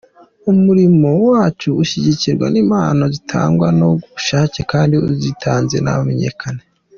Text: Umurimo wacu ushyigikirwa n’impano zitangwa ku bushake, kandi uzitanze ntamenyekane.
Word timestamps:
Umurimo 0.51 1.09
wacu 1.29 1.69
ushyigikirwa 1.81 2.45
n’impano 2.53 3.03
zitangwa 3.13 3.67
ku 3.79 3.87
bushake, 4.13 4.59
kandi 4.71 4.93
uzitanze 5.09 5.77
ntamenyekane. 5.85 6.63